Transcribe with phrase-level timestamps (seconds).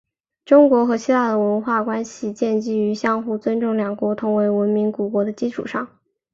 [0.45, 5.91] 中国和希腊的文化关系建基于相互尊重两国同为文明古国的基础上。